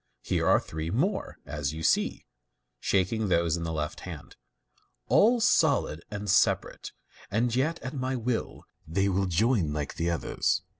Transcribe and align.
Here 0.23 0.47
are 0.47 0.59
three 0.59 0.89
more, 0.89 1.37
as 1.45 1.73
you 1.73 1.83
see 1.83 2.25
(shaking 2.79 3.27
those 3.27 3.55
in 3.55 3.61
the 3.61 3.71
left 3.71 3.99
hand), 3.99 4.35
all 5.07 5.39
solid 5.39 6.01
and 6.09 6.27
separate, 6.27 6.91
and 7.29 7.55
yet 7.55 7.77
at 7.83 7.93
my 7.93 8.15
will 8.15 8.63
they 8.87 9.07
will 9.09 9.27
join 9.27 9.73
like 9.73 9.97
the 9.97 10.09
others." 10.09 10.63